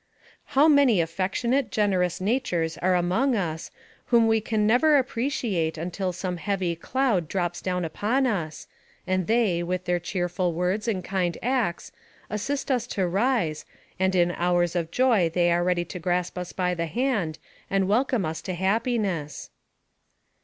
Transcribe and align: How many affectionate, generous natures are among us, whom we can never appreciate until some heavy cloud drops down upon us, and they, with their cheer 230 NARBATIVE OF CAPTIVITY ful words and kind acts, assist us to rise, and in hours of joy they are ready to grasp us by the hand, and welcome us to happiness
How 0.57 0.67
many 0.67 0.99
affectionate, 0.99 1.69
generous 1.69 2.19
natures 2.19 2.75
are 2.79 2.95
among 2.95 3.35
us, 3.35 3.69
whom 4.07 4.25
we 4.27 4.41
can 4.41 4.65
never 4.65 4.97
appreciate 4.97 5.77
until 5.77 6.11
some 6.11 6.37
heavy 6.37 6.75
cloud 6.75 7.27
drops 7.27 7.61
down 7.61 7.85
upon 7.85 8.25
us, 8.25 8.65
and 9.05 9.27
they, 9.27 9.61
with 9.61 9.85
their 9.85 9.99
cheer 9.99 10.27
230 10.27 10.51
NARBATIVE 10.57 10.97
OF 10.97 11.03
CAPTIVITY 11.03 11.39
ful 11.43 11.43
words 11.43 11.43
and 11.43 11.43
kind 11.51 11.65
acts, 11.67 11.91
assist 12.31 12.71
us 12.71 12.87
to 12.87 13.07
rise, 13.07 13.63
and 13.99 14.15
in 14.15 14.31
hours 14.31 14.75
of 14.75 14.89
joy 14.89 15.29
they 15.29 15.51
are 15.51 15.63
ready 15.63 15.85
to 15.85 15.99
grasp 15.99 16.35
us 16.35 16.51
by 16.51 16.73
the 16.73 16.87
hand, 16.87 17.37
and 17.69 17.87
welcome 17.87 18.25
us 18.25 18.41
to 18.41 18.55
happiness 18.55 19.51